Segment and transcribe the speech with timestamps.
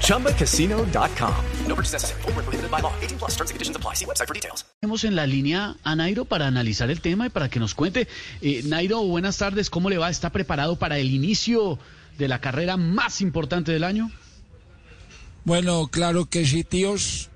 [0.00, 1.34] ChumbaCasino.com.
[1.66, 2.22] No purchase necessary.
[2.22, 2.92] Where prohibited by law.
[3.00, 3.94] 18 plus terms and conditions apply.
[3.94, 4.64] See website for details.
[4.80, 8.06] Tenemos en la línea a Nairo para analizar el tema y para que nos cuente.
[8.40, 9.70] Eh, Nairo, buenas tardes.
[9.70, 10.10] ¿Cómo le va?
[10.10, 11.78] ¿Está preparado para el inicio
[12.18, 14.10] de la carrera más importante del año?
[15.44, 17.30] Bueno, claro que sí, tíos.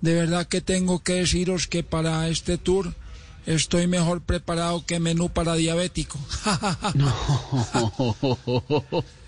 [0.00, 2.94] De verdad que tengo que deciros que para este tour
[3.46, 6.18] estoy mejor preparado que menú para diabético.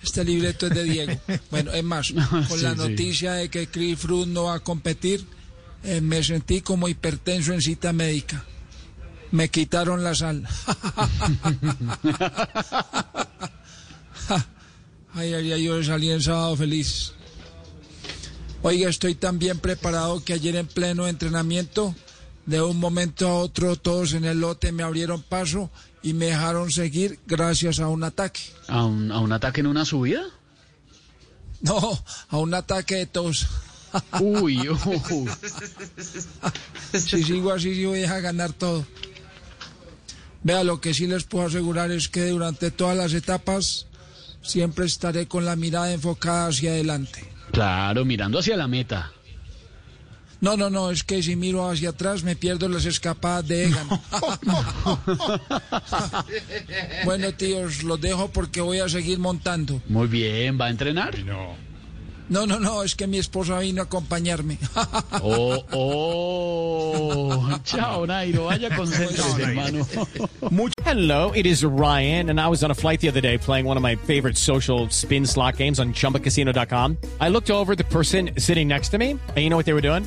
[0.02, 1.20] Este libreto es de Diego.
[1.50, 2.76] Bueno, es más, con Sí, la sí.
[2.78, 5.24] noticia de que Chris Froome no va a competir,
[5.82, 8.45] eh, me sentí como hipertenso en cita médica.
[9.32, 10.46] Me quitaron la sal.
[15.15, 17.12] Ay, ay, ay, yo salí el sábado feliz.
[18.62, 21.95] Oiga, estoy tan bien preparado que ayer en pleno entrenamiento,
[22.49, 25.71] de un momento a otro, todos en el lote me abrieron paso
[26.02, 28.40] y me dejaron seguir gracias a un ataque.
[28.68, 30.24] ¿A un, a un ataque en una subida?
[31.60, 33.49] No, a un ataque de tos.
[34.21, 35.29] Uy, uy.
[36.93, 38.87] Si sigo así, sí voy a ganar todo.
[40.45, 43.87] Vea, lo que sí les puedo asegurar es que durante todas las etapas
[44.40, 47.29] siempre estaré con la mirada enfocada hacia adelante.
[47.51, 49.10] Claro, mirando hacia la meta.
[50.40, 53.88] No, no, no, es que si miro hacia atrás me pierdo las escapadas de Egan.
[57.04, 59.82] bueno, tíos, los dejo porque voy a seguir montando.
[59.88, 61.16] Muy bien, ¿va a entrenar?
[62.28, 64.59] No, no, no, es que mi esposa vino a acompañarme.
[65.20, 67.59] Oh, oh.
[67.64, 68.44] Chao, Nairo.
[68.44, 69.86] Vaya concéntrese, hermano.
[70.84, 73.76] Hello, it is Ryan, and I was on a flight the other day playing one
[73.76, 76.97] of my favorite social spin slot games on chumbacasino.com.
[77.21, 79.75] I looked over at the person sitting next to me, and you know what they
[79.75, 80.06] were doing?